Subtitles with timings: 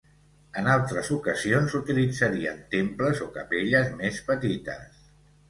[0.59, 5.07] En altres ocasions s'utilitzarien temples o capelles més petites.